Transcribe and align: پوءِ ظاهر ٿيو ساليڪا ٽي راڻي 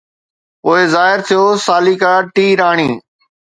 پوءِ 0.61 0.79
ظاهر 0.93 1.19
ٿيو 1.27 1.43
ساليڪا 1.65 2.13
ٽي 2.35 2.45
راڻي 2.61 2.89